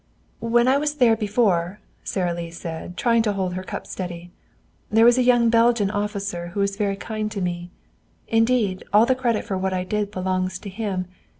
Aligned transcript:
"When 0.39 0.67
I 0.67 0.77
was 0.79 0.95
there 0.95 1.15
before," 1.15 1.79
Sara 2.03 2.33
Lee 2.33 2.49
said, 2.49 2.97
trying 2.97 3.21
to 3.21 3.33
hold 3.33 3.53
her 3.53 3.61
cup 3.61 3.85
steady, 3.85 4.31
"there 4.89 5.05
was 5.05 5.19
a 5.19 5.23
young 5.23 5.51
Belgian 5.51 5.91
officer 5.91 6.47
who 6.47 6.59
was 6.59 6.75
very 6.75 6.95
kind 6.95 7.29
to 7.31 7.39
me. 7.39 7.69
Indeed, 8.27 8.83
all 8.91 9.05
the 9.05 9.13
credit 9.13 9.45
for 9.45 9.59
what 9.59 9.73
I 9.73 9.83
did 9.83 10.09
belongs 10.09 10.57
to 10.57 10.69
him. 10.69 11.05